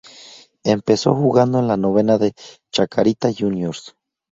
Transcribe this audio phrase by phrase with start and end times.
[0.63, 2.33] Empezó jugando en la novena de
[2.71, 3.95] Chacarita Juniors.